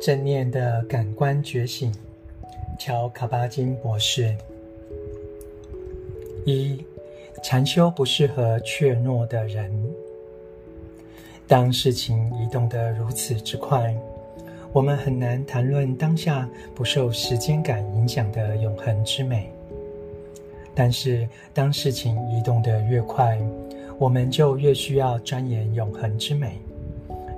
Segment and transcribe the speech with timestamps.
[0.00, 1.92] 正念的感官觉醒，
[2.78, 4.36] 乔卡巴金博士。
[6.44, 6.84] 一，
[7.42, 9.72] 禅修不适合怯懦的人。
[11.48, 13.96] 当事情移动得如此之快，
[14.72, 19.50] 我们很难谈论当下不受时间感影响的永恒之美。
[20.74, 23.40] 但是，当事情移动得越快，
[23.98, 26.60] 我们就越需要钻研永恒之美。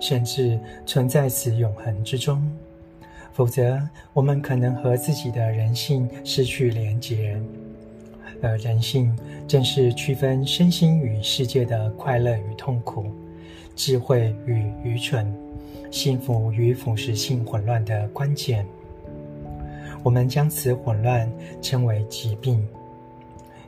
[0.00, 2.42] 甚至存在此永恒之中，
[3.32, 3.80] 否则
[4.12, 7.40] 我们可能和自己的人性失去连结。
[8.40, 9.16] 而人性
[9.48, 13.06] 正是区分身心与世界的快乐与痛苦、
[13.74, 15.34] 智慧与愚蠢、
[15.90, 18.64] 幸福与腐蚀性混乱的关键。
[20.04, 21.28] 我们将此混乱
[21.60, 22.64] 称为疾病。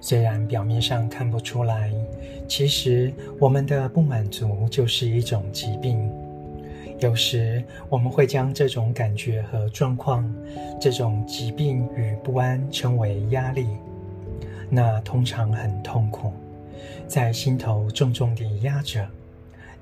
[0.00, 1.92] 虽然表面上看不出来，
[2.48, 6.10] 其实我们的不满足就是一种疾病。
[7.00, 10.30] 有时我们会将这种感觉和状况、
[10.80, 13.66] 这种疾病与不安称为压力。
[14.68, 16.32] 那通常很痛苦，
[17.06, 19.06] 在心头重重地压着，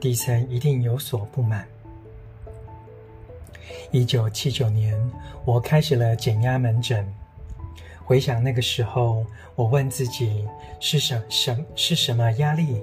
[0.01, 1.67] 底层一定有所不满。
[3.91, 4.97] 一九七九年，
[5.45, 7.07] 我开始了减压门诊。
[8.09, 9.23] 回想那个时候，
[9.55, 10.43] 我问自己：
[10.81, 12.81] 是什什是什么压力？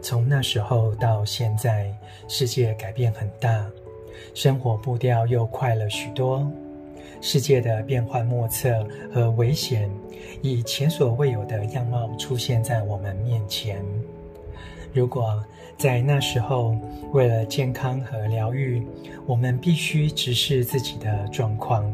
[0.00, 1.94] 从那时候到现在，
[2.26, 3.66] 世界改变很大，
[4.32, 6.50] 生活步调又快了许多，
[7.20, 9.90] 世界的变幻莫测和危险，
[10.40, 13.84] 以前所未有的样貌出现在我们面前。
[14.90, 15.44] 如果
[15.76, 16.74] 在那时候，
[17.12, 18.82] 为了健康和疗愈，
[19.26, 21.92] 我们必须直视自己的状况。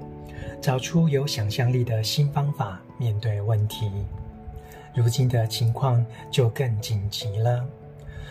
[0.65, 3.91] 找出有想象力的新方法面对问题。
[4.95, 7.62] 如今的情况就更紧急了，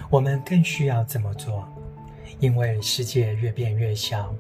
[0.10, 1.64] 我们更需要这么做，
[2.40, 4.34] 因为世界越变越小，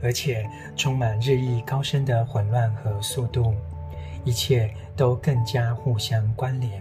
[0.00, 3.52] 而且充满日益高深的混乱和速度，
[4.24, 6.80] 一切都更加互相关联。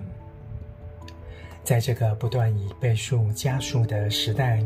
[1.64, 4.64] 在这个不断以倍数加速的时代，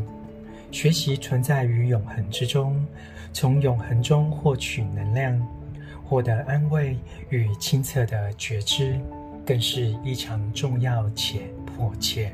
[0.70, 2.86] 学习存在于永恒之中，
[3.32, 5.63] 从永恒中获取能量。
[6.04, 6.96] 获得安慰
[7.30, 8.98] 与清澈的觉知，
[9.44, 12.32] 更是异常重要且迫切。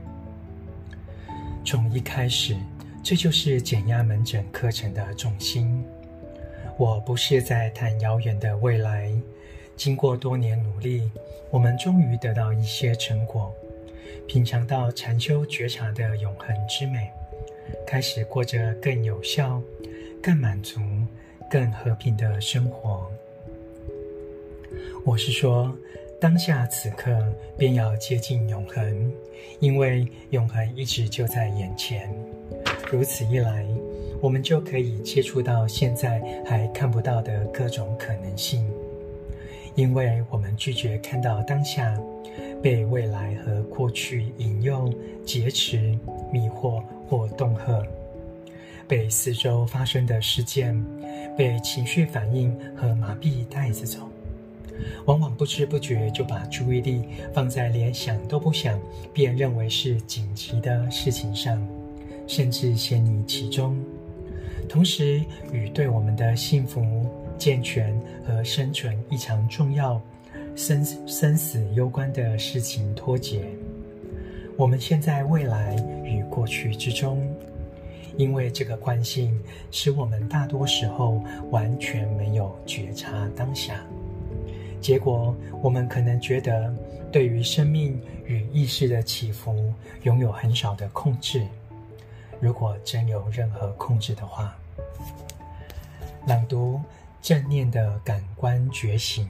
[1.64, 2.56] 从一开始，
[3.02, 5.84] 这就是减压门诊课程的重心。
[6.76, 9.12] 我不是在谈遥远的未来，
[9.76, 11.10] 经过多年努力，
[11.50, 13.54] 我们终于得到一些成果，
[14.26, 17.10] 品尝到禅修觉察的永恒之美，
[17.86, 19.62] 开始过着更有效、
[20.22, 20.80] 更满足、
[21.50, 23.10] 更和平的生活。
[25.02, 25.74] 我是说，
[26.20, 27.10] 当下此刻
[27.56, 29.12] 便要接近永恒，
[29.58, 32.14] 因为永恒一直就在眼前。
[32.90, 33.66] 如此一来，
[34.20, 38.68] 我们就可以接触到现在还看不到的各种可能性。
[39.74, 41.98] 因为我们拒绝看到当下，
[42.62, 44.92] 被未来和过去引诱、
[45.24, 45.98] 劫持、
[46.30, 47.82] 迷惑或恫吓，
[48.86, 50.78] 被四周发生的事件、
[51.38, 54.00] 被情绪反应和麻痹带着走。
[55.06, 58.78] 往往不知不觉就把注意力放在连想都不想
[59.12, 61.60] 便认为是紧急的事情上，
[62.26, 63.76] 甚至陷溺其中，
[64.68, 67.06] 同时与对我们的幸福、
[67.38, 70.00] 健全和生存异常重要、
[70.54, 73.44] 生生死攸关的事情脱节。
[74.56, 75.74] 我们现在未来
[76.04, 77.26] 与过去之中，
[78.16, 83.82] 因为这个惯性，使我们大多时候完全没有觉察当下。
[84.80, 86.74] 结果，我们可能觉得
[87.12, 91.46] 对于生命与意识的起伏拥有很少的控制。
[92.40, 94.56] 如果真有任何控制的话，
[96.26, 96.80] 朗读
[97.20, 99.28] 正念的感官觉醒。